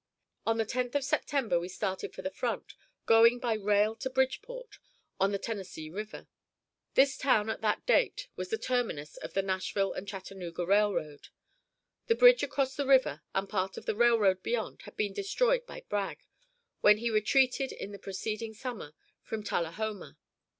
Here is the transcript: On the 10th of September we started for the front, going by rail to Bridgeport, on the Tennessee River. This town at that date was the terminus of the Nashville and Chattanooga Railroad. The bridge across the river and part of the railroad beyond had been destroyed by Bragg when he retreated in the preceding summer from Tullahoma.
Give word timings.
On 0.47 0.57
the 0.57 0.65
10th 0.65 0.95
of 0.95 1.03
September 1.03 1.59
we 1.59 1.69
started 1.69 2.11
for 2.15 2.23
the 2.23 2.31
front, 2.31 2.73
going 3.05 3.37
by 3.37 3.53
rail 3.53 3.95
to 3.97 4.09
Bridgeport, 4.09 4.79
on 5.19 5.31
the 5.31 5.37
Tennessee 5.37 5.91
River. 5.91 6.27
This 6.95 7.19
town 7.19 7.51
at 7.51 7.61
that 7.61 7.85
date 7.85 8.27
was 8.35 8.49
the 8.49 8.57
terminus 8.57 9.17
of 9.17 9.33
the 9.35 9.43
Nashville 9.43 9.93
and 9.93 10.07
Chattanooga 10.07 10.65
Railroad. 10.65 11.27
The 12.07 12.15
bridge 12.15 12.41
across 12.41 12.75
the 12.75 12.87
river 12.87 13.21
and 13.35 13.47
part 13.47 13.77
of 13.77 13.85
the 13.85 13.95
railroad 13.95 14.41
beyond 14.41 14.81
had 14.85 14.97
been 14.97 15.13
destroyed 15.13 15.67
by 15.67 15.81
Bragg 15.87 16.25
when 16.79 16.97
he 16.97 17.11
retreated 17.11 17.71
in 17.71 17.91
the 17.91 17.99
preceding 17.99 18.55
summer 18.55 18.95
from 19.21 19.43
Tullahoma. 19.43 20.17